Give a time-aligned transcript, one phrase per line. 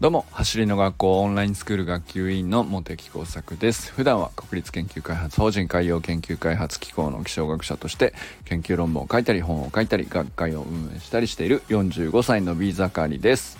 [0.00, 3.92] どうも走りの学校オンラインスクール学級委員の茂木耕作です。
[3.92, 8.14] 普段は国立研究開発法人海洋研究開発機構の気象学者として
[8.46, 13.58] 研究論文を書いたり本を書いたり学会を運営したりしている45歳のビーザカリです。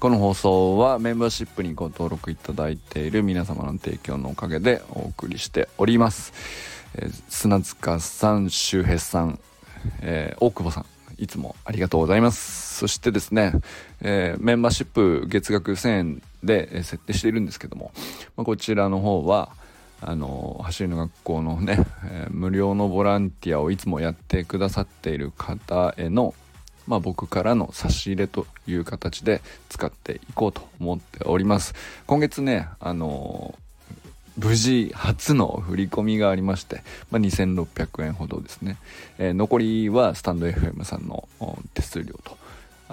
[0.00, 6.34] この放送はメンバーシップにご登録いただいている皆様の提供のおかげでお送りしております、
[6.96, 9.40] えー、砂塚さん周平さん、
[10.02, 10.97] えー、大久保さん。
[11.18, 12.76] いつもありがとうございます。
[12.78, 13.52] そしてですね、
[14.00, 17.92] えー、メンバーシップ月額1000円で設定しているんですけども、
[18.36, 19.50] まあ、こちらの方は、
[20.00, 26.34] あの走りの学校のね、えー、無料のボランティアをいつもやってくださっている方への、
[26.86, 31.74] まあ、僕からの差し入れという形で使っていこうと思っております。
[32.06, 33.67] 今月ね、あのー
[34.38, 38.78] 無事初の振り込みがありまして、まあ、2600円ほどですね、
[39.18, 41.28] えー、残りはスタンド FM さんの
[41.74, 42.38] 手数料と、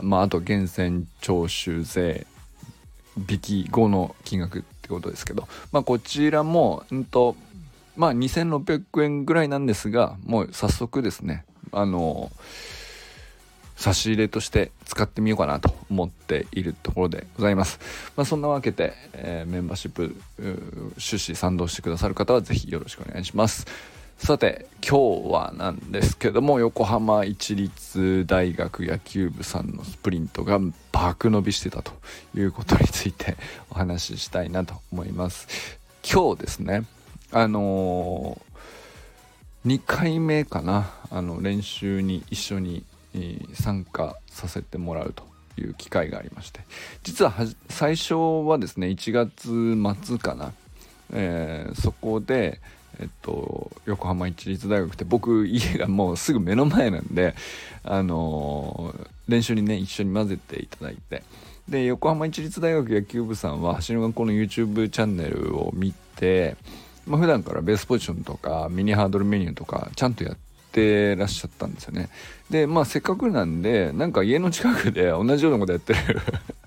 [0.01, 2.25] まあ、あと源泉徴収税
[3.29, 7.35] 引き後の金額ってことですけど、まあ、こちらも、うんと
[7.95, 12.84] まあ、2600円ぐらいなんですがもう早速ですねあのー
[13.75, 17.79] 差し入れとして使ってみようかなと思っているところでございます。
[18.15, 23.65] まあ、そんなわけで、えー、メンバーシップ趣旨賛同してくださる方はぜひよろしくお願いします。
[24.17, 30.57] さて今日はなんですけども横浜市立大学野球部さんのスプリントが
[30.93, 31.91] 爆伸びしてたと
[32.33, 33.35] いうことについて
[33.69, 35.47] お話ししたいなと思います。
[36.09, 36.85] 今日ですね
[37.31, 42.85] あのー、2回目かなあの練習に一緒に
[43.53, 45.23] 参加させてもらうと
[45.61, 46.61] いう機会がありまして。
[47.03, 47.33] 実は
[47.69, 50.53] 最初はですね1月末かな、
[51.13, 52.59] えー、そこで、
[52.99, 57.35] えっと、横浜市立大学って僕家がもうすぐ目の前なんで、
[57.83, 61.23] あのー、練習にね一緒に混ぜていただいて。
[61.69, 66.57] で横浜市立大学野球部さんは走りの学校の YouTube チャンネルを見て、
[67.07, 70.39] まあ、普段からベースポジションとかミニハードルメニューとかちゃんとやって
[70.75, 72.09] てらっしゃったんですよね。
[72.49, 75.99] でまあせっかくなんでなんか家の近くで同じようなことやってる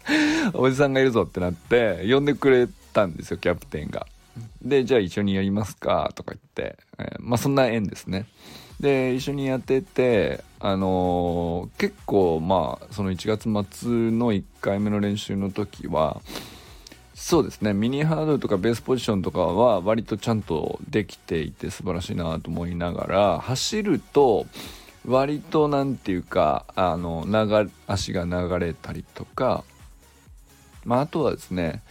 [0.55, 4.07] おじさんがいるぞってなって呼んでくれたんですよキャプテンが。
[4.63, 8.27] でじゃあ一緒にやりますかとか言って、えー、まあそんな縁ですね。
[8.81, 13.43] で一緒にやっててあのー、結構まあその1月
[13.79, 16.21] 末の1回目の練習の時は
[17.21, 17.75] そうですね。
[17.75, 24.47] ミニハードルとかベースポジションとかは割とちゃんとできていて素晴らしいなと思いながら走ると
[25.05, 29.65] 割と何て言うかあの流足が流れたりとか、
[30.85, 31.83] まあ、あとはですね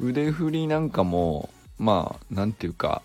[0.00, 1.48] 腕振りなんかも
[1.78, 3.02] まあ何て言うか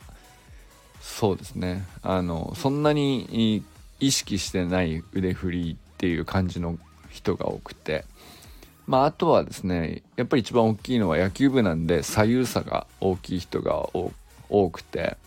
[1.00, 1.86] そうですね。
[2.02, 3.64] あのそんなに
[4.00, 6.80] 意識してない腕振りっていう感じの
[7.12, 8.04] 人が多くて
[8.88, 13.90] まあ、あとはですねやっぱり一番大きいのは野球部なんで左右差が大きい人が
[14.50, 15.18] 多くて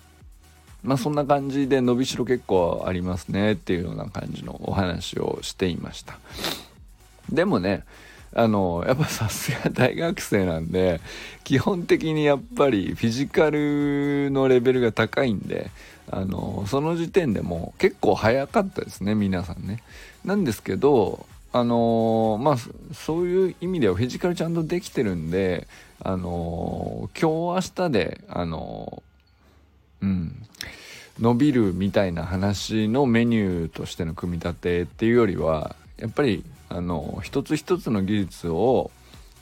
[0.82, 6.18] まあそんな感じで伸びしろ結構ありますねっていうような感じのお話をしていました。
[7.30, 7.84] でもね
[8.32, 11.00] あのやっぱさすが大学生なんで
[11.44, 15.70] 基本的にやっぱりフィジカルのレベルが高いんで
[16.10, 19.82] あのその時点でも結構早かったですね皆さんね。
[20.24, 22.56] なんですけどあのー、まあ
[22.94, 25.66] そういう意味ではフィジカルちゃんとできてるんで
[26.02, 30.46] あのー、今日明日であのー、うん。
[31.20, 38.90] 伸びるみたいな話のメニューとしての組み立てっていうよりはやっぱりあの一つ一つの技術を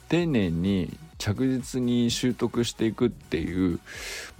[0.09, 3.79] 丁寧に着実に習得していくっていう、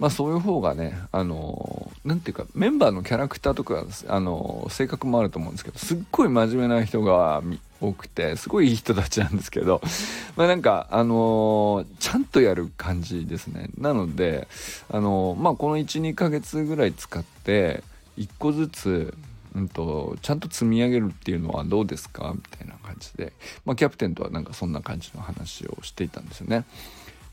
[0.00, 7.42] まあそういう方がね、あの、なんていうか、メンバーのキャラクターとか、あの、性格もあると思うんですけど、すっごい真面目な人が
[7.80, 9.82] 多くて、すごいいい人たちなんですけど、
[10.36, 13.68] まあなんか、あのちゃんとやる感じですね。
[13.76, 14.48] なので、
[14.90, 17.84] あのまあこの1、2ヶ月ぐらい使って、
[18.16, 19.14] 1個ずつ、
[19.54, 22.32] うんと、ちゃんと積み上げるっていうのはどうですか？
[22.34, 23.32] みたいな感じで、
[23.64, 26.64] まあ、キャプテンとはなんかそんな感じの話をしていたんですよね。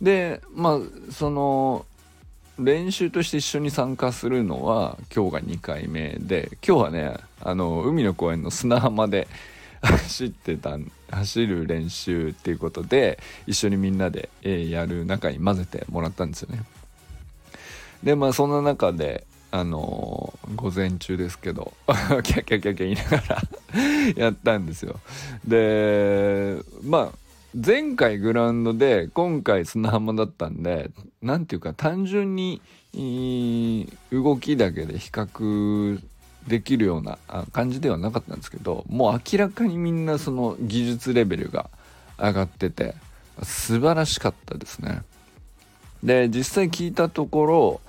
[0.01, 1.85] で、まあ、その、
[2.59, 9.27] 練習として一緒に参加するのは今日が2回目で、今日はね、あの、海の公園の砂浜で
[9.81, 10.79] 走ってた、
[11.11, 16.63] 走る練習っていうことで、一緒にみんなで、えやる中に混ぜてもらったんですよね。
[18.03, 23.41] で、まあそんな中で、あのー、午前中ですけど キャキャキャキャ言いながら
[24.15, 24.99] やったんですよ
[25.45, 30.91] でまあ前回グラウンドで今回砂浜だったんで
[31.21, 32.61] 何ていうか単純に
[34.11, 36.01] 動きだけで比較
[36.47, 37.17] できるような
[37.51, 41.69] 感じではなかったんですけどもう明らかにみんなその技術レベルが
[42.17, 42.95] 上がってて
[43.43, 45.01] 素晴らしかったですね。
[46.03, 47.81] で実際聞いたところ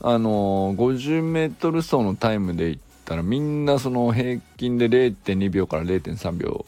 [0.00, 6.66] あの 50m 走のタイムで言ったらみんなその平均で0.2秒から0.3秒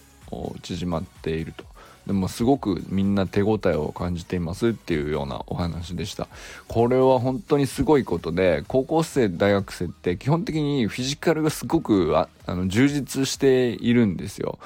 [0.63, 1.65] 縮まっていると。
[2.09, 6.27] でもすごくみんな手応えを感じていますっていうようなお話でした
[6.67, 14.59] これは本当にすごいことで高校生大学生って基本的にフィジカルがすごくあの充実しているんですよ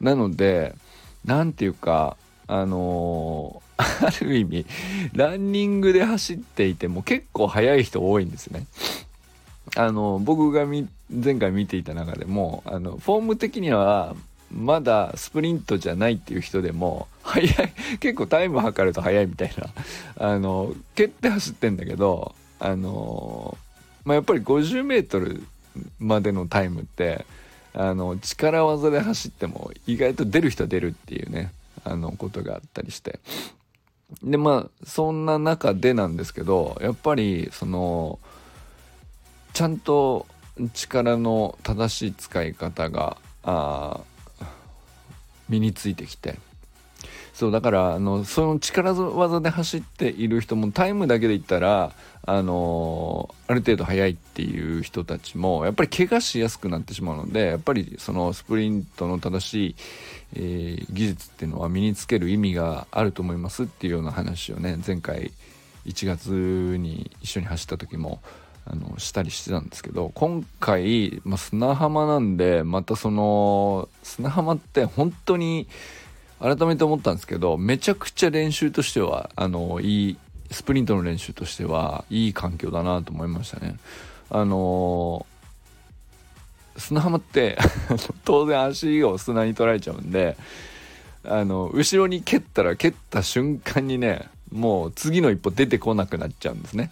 [0.00, 0.74] なので
[1.26, 2.16] 何て言うか
[2.48, 4.66] あのー、ある意味
[5.12, 8.66] ランニングで走っていても結構速い人多いんですね。
[9.74, 14.14] あの僕が前回見ていた中でもあのフォーム的には
[14.50, 17.52] まだスプリントじゃないっていう人でも速い
[17.98, 19.68] 結構タイム測ると速いみたいな
[20.18, 23.58] あの蹴って走ってんだけどあの
[24.04, 25.42] まあ、やっぱり 50m
[25.98, 27.26] までのタイムって
[27.74, 31.52] あの力技で走っても意外と出る人は出るっていうね。
[31.86, 33.20] あのことがあったりして。
[34.22, 38.20] でまあそんな中でなんですけどやっぱりその
[39.52, 40.26] ちゃんと
[40.74, 44.00] 力の正しい使い方があ
[45.48, 46.38] 身についてきて
[47.36, 51.92] そうだからあのその力技で走っている人もタイムだけで言ったら
[52.22, 59.76] あのある程度速いっていう人たちもやっぱり怪我しやすくなってしまうのでやっぱりそのスプリントの正しい、
[60.32, 65.30] えー、技術っていうのは身につける意味があると思いますっていうような話をね前回
[65.84, 66.30] 1月
[66.78, 68.22] に一緒に走った時も
[68.64, 75.68] あのしたりしてたんですけど今回、まあ、砂浜なんでまたその砂浜って本当に
[76.40, 80.18] 改めて思ったんですけどめちゃくちゃ練習としてはあのいい
[80.50, 83.76] スプリントの練習としてはいい環境だなと思いましたね。
[84.30, 85.26] あの
[86.76, 87.56] 砂浜って
[88.24, 90.36] 当然足を砂に取られちゃうんで
[91.24, 96.90] あの後ろに蹴ったら蹴った瞬間にねもう次の一歩出てこなくなっちゃうんですね。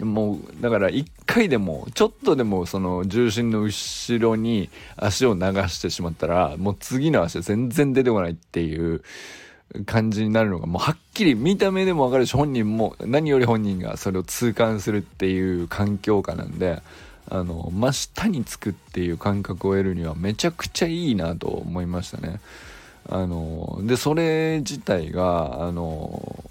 [0.00, 9.02] もうだから1回でもちょっとでもその重心の後ろに足を流してしまったらもう次の足全然出てこないっていう
[9.86, 16.82] 感じになるのがもうはっきり見た目でもわかるし本人も何より本人がそれを痛感するっていう環境下なんで
[17.30, 22.40] あの真下につくっていう感覚を得るにはめちゃくちゃいいなと思いましたね。
[23.10, 26.44] あのでそれ自体があの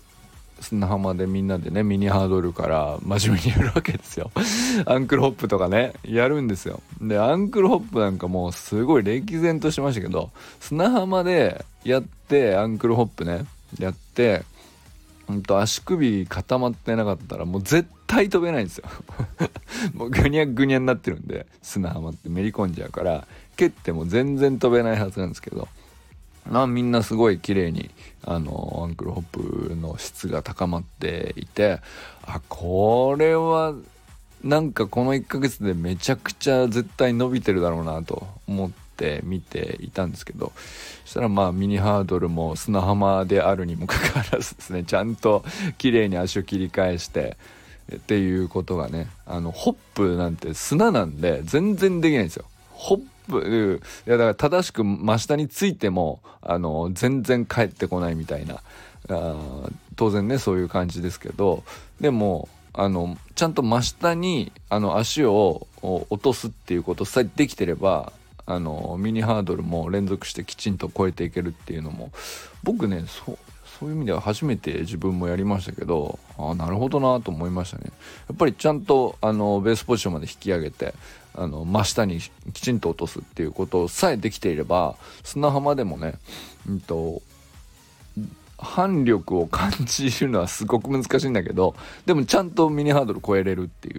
[0.61, 4.31] 砂浜でみんなでねミニハードルから真面目にやるわけですよ。
[4.85, 6.81] アンクルホップとかねやるんですよ。
[7.01, 13.45] でアンクルホップなんかもうすごい歴然としてましたけど砂浜でやってアンクルホップね
[13.79, 14.43] やって
[15.29, 18.85] うんと足首固まってなかったらもう絶対飛べないんですよ。
[19.93, 25.67] もうぐにゃぐにゃになってるんで砂浜ってめり込んじゃうから蹴っても全然飛べないはずなんですけど。
[26.51, 27.89] あみんなすごい綺麗に
[28.23, 31.79] あのアンクルホップの質が高まっていて
[32.25, 33.73] あこれは
[34.43, 40.51] なんかこの1ヶ月でめちゃくちゃ絶対伸びてるだろうなと思って見ていたんですけど
[41.05, 45.43] そしたらまあミニハードルも砂浜であるにもかかわらずですねちゃんと
[45.77, 47.37] 綺麗に足を切り返して
[47.95, 52.45] っていうことがねあのホップなんて砂なんで全然できないんですよ。
[52.71, 58.61] ホップいやだから正しく真下についてもあの全然帰ってこないみたいな
[59.09, 59.35] あ
[59.95, 61.63] 当然ねそういう感じですけど
[61.99, 68.11] でもあのちゃんと真下にあの足を落とすっていうことさえできてれば
[68.45, 72.11] あのミニハードルも連続してきちんと超えていけるっていうのも
[72.63, 73.37] 僕ねそう
[73.79, 77.83] そういう意味では初めて自分もやりましたけどあなるほどなと思いましたね。
[78.27, 80.95] やっぱりちゃんとあのベースポジションまで引き上げて
[81.37, 82.19] あの真下に
[82.53, 86.15] きちんと落とすっていうことさえできていれば砂浜でもね、
[86.67, 87.21] うんと、
[88.57, 91.75] 反力を感じるのはすごく難しいんだけど
[92.07, 93.95] でもちゃんとミニハードル超えれるってい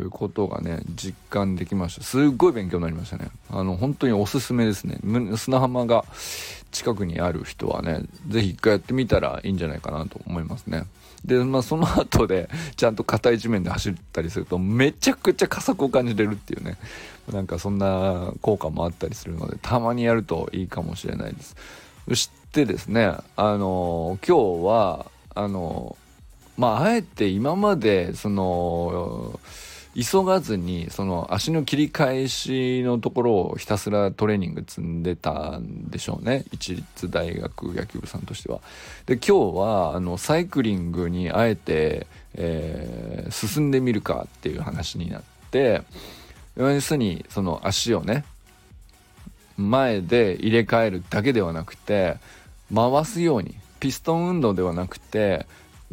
[0.00, 2.02] うことがね実感できました。
[2.02, 3.28] すっごい勉強になりましたね。
[3.50, 4.98] あの本当におすすめですね。
[5.36, 6.04] 砂浜が
[6.72, 10.86] 近くにある人はね是非一回やってみたらいいんじゃないかなと思いますね。
[11.24, 16.76] で、まあ、その後でちゃんと硬い地面で走ったりするとめちゃくちゃ加速を感じれるっていうね。
[17.32, 21.56] なんかそんな効果もあったりするのでたまにやるといいかもしれないです。
[22.06, 25.96] そしてですねあの今日はあの
[26.58, 29.40] まああえて今までその
[29.94, 38.60] 急がずにその足の切り返しのところをひたすらトレーニング積んでたんでしょうね一律大学野球部さんとしては。
[39.06, 45.82] で今日はあのサイクリングにあえて、えー、進んでみるかっていう話になって
[46.56, 48.24] 要するにその足をね
[49.56, 52.16] 前で入れ替えるだけではなくて
[52.74, 55.46] 回すようにピストン運動ではなくて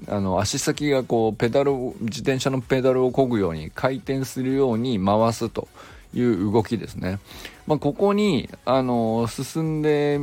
[0.08, 5.68] あの足先がこうペダル自転車のペダルを漕ぐように回転するように回すと
[6.14, 7.20] いう動きですね。
[7.68, 10.20] まあ、ここにあの進んで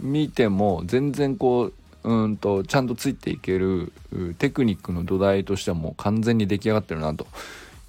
[0.00, 1.72] みても全然こう
[2.04, 3.92] うんとちゃんとついていける
[4.38, 7.26] テクニックの土台としてはもう完全に出来上がってるなと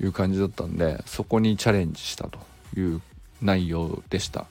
[0.01, 2.39] いう感じだったんでそこにチャレンジしたと
[2.77, 3.01] いう
[3.41, 4.45] 内容でした。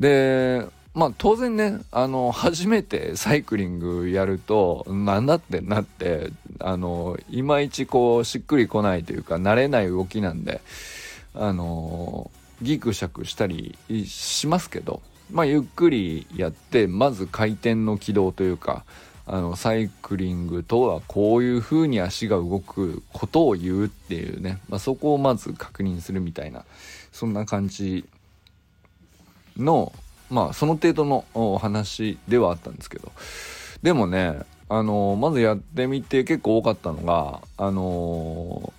[0.00, 6.30] でまあ当然ねあの初めてサイクリングやるとなんだってなって
[6.60, 10.60] あのいまいちこうしっくりこないというか慣れない動きなんで
[11.34, 12.30] あの
[12.60, 18.84] ギクシャクしたりしますけどまあゆっくりやってまず回転の軌道というか
[19.24, 26.64] あのサイクリングとはこういう風に足が動くことを言うっていうね、まあ、そこをまず確認するみたいな
[27.12, 28.04] そんな感じ
[29.56, 29.92] の
[30.32, 33.12] まあその程度のお話ではあったんですけど。
[33.82, 38.72] でもねあのまずやってみて結構多かったのがあの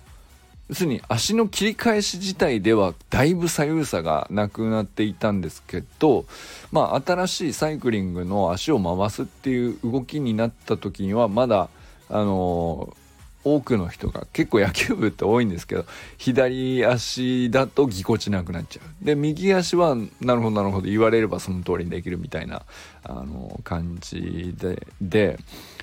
[0.68, 6.24] 要するに足の切り返し自体ではだいぶ左右差がなくなっていたんですけど
[6.72, 11.68] まあ新しいサイクリングの足を回すっていう動きになった時にはまだ
[12.08, 12.96] あの
[13.44, 15.84] 多くの人が結構野球部って多いんですけど
[16.18, 22.62] 左足だとぎこちなくなっちゃうで右足はなるほどなるほど言われればその通りにできるみたいな
[23.04, 25.38] あの感じでで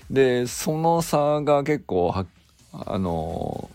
[0.10, 2.14] でその差が結構
[2.74, 3.70] あの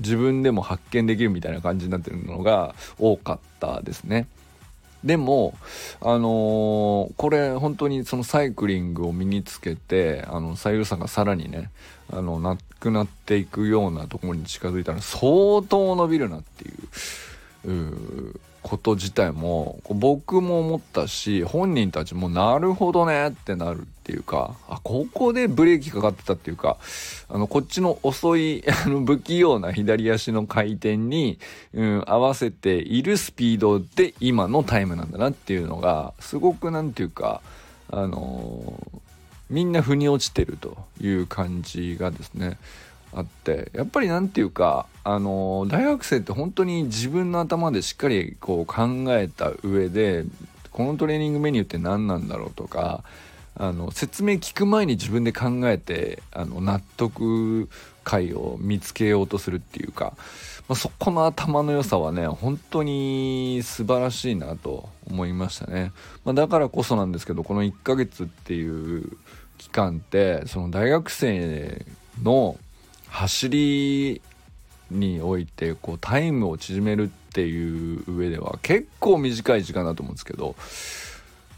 [0.00, 4.26] 自分でも発見できるみたいな感じになってるのが多かったですね。
[5.04, 5.54] でも、
[6.00, 11.70] あのー、これ本当にそのサイクリングを身につけてあの左右差がさらにね
[12.12, 16.72] あのなくなっていくようなところに近づいたら相当伸びるなってい
[17.68, 26.76] うこと自体も僕も思ったし本人たちもなるほどねってなるっていうかあここでブレーキかかってたっていうか
[27.28, 31.38] あのこっちの遅いあの不器用な左足の回転に、
[31.72, 37.40] うん、合わせているスピードで今のタイムなんだなっていうのがすごくなんていうか
[37.90, 38.98] あのー、
[39.48, 42.58] みんな腑に落ちてるという感じがですね。
[43.12, 50.24] あってやっぱり何て言うかあの大学生って本当に自分の頭でしっかりこう考えた上で
[50.70, 53.02] このトレーニングメニューって何なんだろうとか
[53.56, 57.68] あの説明聞く前に自分で考えてあの納得
[58.04, 60.14] 感を見つけようとするっていうか、
[60.68, 65.92] まあ、そこの頭の良さはね本当に素晴らしいなと思いましたね、
[66.24, 69.16] まあ、だからこそなんですけどこの1ヶ月っていう
[69.58, 71.84] 期間ってその大学生
[72.22, 72.56] の
[73.10, 74.22] 走り
[74.90, 80.56] においてこうタイムを縮めるっていう上では結構短い時間だと思うんですけど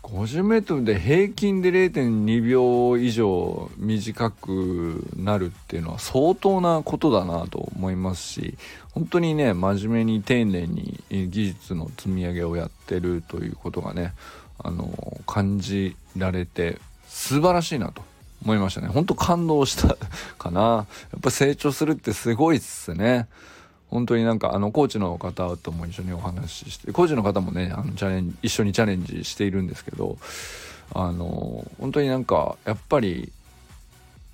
[0.02, 8.58] 50m で平均で0.2秒以上短くなるっていうのは相当なことだなと思いますし
[8.90, 14.12] 本当にね真面目に丁寧に技術の積み上げをやってるということがね
[14.58, 18.11] あの感じられて素晴らしいなと。
[18.44, 18.88] 思いましたね。
[18.88, 19.96] ほんと感動した
[20.38, 20.60] かな。
[20.60, 23.28] やっぱ成長するってすごいっすね。
[23.92, 30.16] 本当になんかあのコーチの方とも一緒にお話ししてコーチの方もねあのチャレンジ一緒にチャレンジしているんですけど
[30.94, 33.30] あの本当になんかやっぱり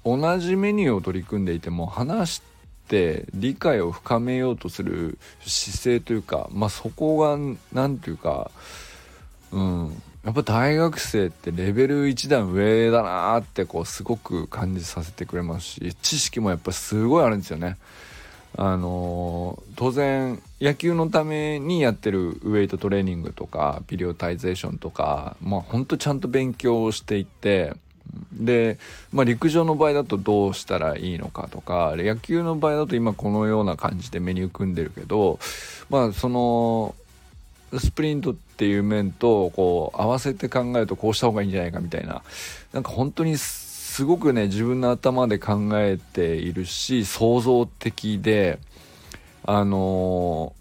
[0.04, 2.42] 同じメニューを取り組んでいても話し
[2.86, 7.36] て理解を深めようとする姿勢というかまあそこが
[7.72, 8.52] 何ていうか
[9.50, 17.78] うんやっぱ大学生ってレベル1段上だなってこうすごく感じさせてくれますし知識もやっぱすごいあるんですよね。
[18.54, 27.72] あのー、当然野球のためにやってるウェイトトレーニングとかビリオタイゼーションとかまあほんとちゃんと勉強をしていって
[28.34, 28.78] で、
[29.10, 35.38] まあ、陸上の場合だとどうしたらいいのかとか野球の場合だと今このような感じでメニュー組んでるけど
[35.88, 36.94] まあその
[37.76, 42.22] スプリントっていう面とこう合わせて考えるとこうした方がいいんじゃないかみたいな。
[42.72, 48.58] なんか本当にすごくね自分の頭で考えているし創造的で
[49.44, 50.54] あの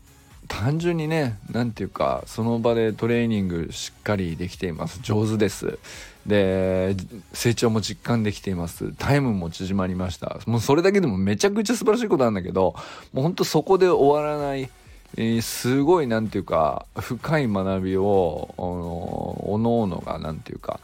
[0.48, 5.00] ー、単純にね何て言うかその場でトレーニングしっかりできています。
[5.02, 5.78] 上手です。
[6.26, 6.96] で
[7.32, 8.94] 成長も実感できています。
[8.98, 10.40] タイムも縮まりました。
[10.46, 12.76] もうそれだけでもめちゃくちゃ素晴らしいことなんだけど
[13.14, 14.70] もうほんとそこで終わらない
[15.16, 20.80] えー、すごいなんていうか深い学びをおのおのがなんていうか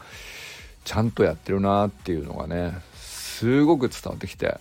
[0.84, 4.58] ちゃんとやってるなっていうのがねすごく伝わってきて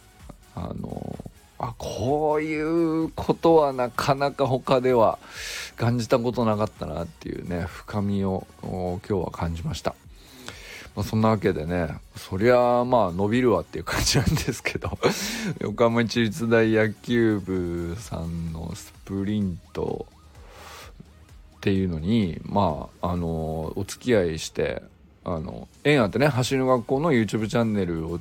[0.55, 1.17] あの
[1.57, 5.17] あこういうことはなかなか他では
[5.77, 9.95] 感じたことなかったなっていうね深みを今日は感じました。
[10.95, 14.97] まあ、そんなわけでねそりゃまあ伸びるわっていう感じなんですけど
[15.59, 20.05] 横浜市立大野球部さんのスプリント
[21.57, 24.83] っていうのにまああのお付き合いして
[25.25, 28.19] あの縁あってね走る学校の YouTube チャンネルを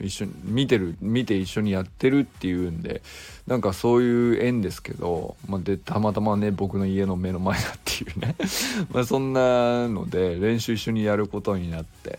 [0.00, 3.02] 一緒に見てる見て一緒にやってるっていうんで
[3.46, 8.34] なんかそういう縁ですけど、まあ、でたまたまね僕の家の目の前だっていうね。
[8.92, 12.18] まそんなので練習一緒にやることになって。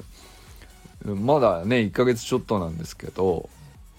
[1.06, 3.48] まだね1ヶ月ちょっとなんですけど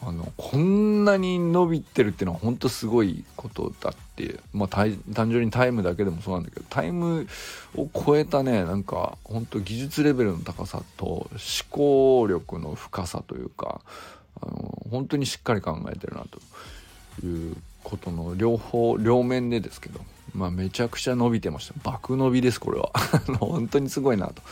[0.02, 7.26] あのこんなに伸びてるっていうのは本当すごいことだってまあ単純にタイムだけでもそうなんだけどタイム
[7.74, 11.28] を超えたねなんか本当技術レベルの高さと思
[11.70, 13.80] 考力の深さというか
[14.40, 20.00] あの本当にしっかり考えてるなということの両方両面でですけど
[20.34, 21.74] まあめちゃくちゃ伸びてました。
[21.82, 22.90] 爆伸びですこれは。
[23.40, 24.42] 本当にすごいなと。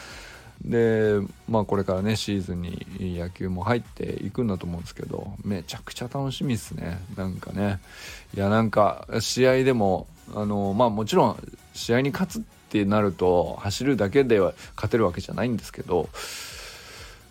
[0.62, 2.86] でまあこれからねシーズンに
[3.18, 7.00] 野球も入っていくんだと思うんですけどめちゃくちゃ楽しみですね。
[7.16, 7.80] なんかね。
[8.34, 16.08] いやなんか試合でもあのまあもちろん試合に勝つってなると走るだけでは勝てるわけじゃないんですけど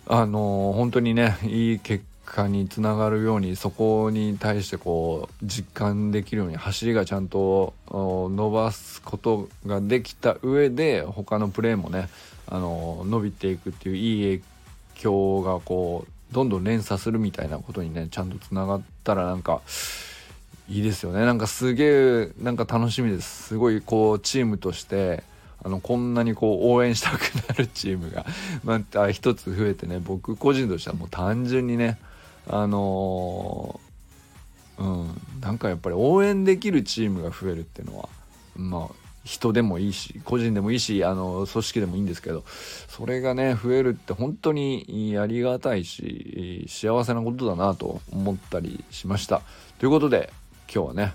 [0.08, 12.10] あの本当にねいい結果につながるようにそこに対してこう実感できるように走りがちゃんと伸ばすことができた上で他のプレーもね
[12.48, 14.44] あの伸びていくっていういい影
[14.96, 19.62] 響がこうどんどん連鎖するみたいなことにねちゃんとつながったらなんか
[20.70, 21.26] いいですよね。
[21.26, 23.50] なんかすげえなんか楽しみです。
[23.50, 25.24] すごいこうチームとして
[25.64, 28.26] あのこんなにこう応援したくなるチームが
[28.64, 31.98] また一つ増えてね僕個人としてはもう単純にね
[32.48, 38.10] あのー、うんなんかやっぱり応援できるチームが増えるっていうのは
[38.56, 42.44] まあ人でもいいし個人でもいいしあの組織でもいいんですけど
[42.90, 49.42] それがね増えるって本当にありがたいし幸せなことだなと思ったりしました。
[49.80, 50.32] ということで
[50.74, 51.14] 今日はね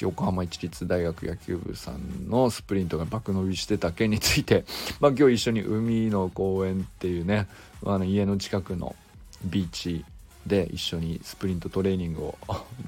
[0.00, 4.64] 横浜市立大学野球部さんのスプリントが爆伸びしてた件について、
[5.00, 7.46] まあ、今日一緒に海の公園っていうね
[7.84, 8.96] あの家の近くの
[9.44, 10.04] ビーチ
[10.48, 12.38] で一緒にスプリントトレーニングを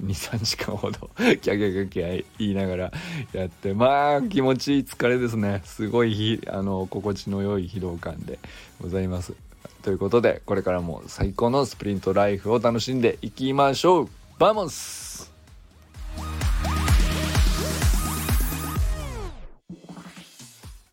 [0.03, 2.93] 23時間ほど キャキャキャ言いながら
[3.33, 5.63] やってまあ気持ちいい疲れですね。
[5.65, 8.39] すごいあの心地の良い疲労感で
[8.81, 9.35] ございます。
[9.83, 14.09] ということでこれからも最高のスプリントライフを楽しんでいきましょう。
[14.39, 15.30] Vamos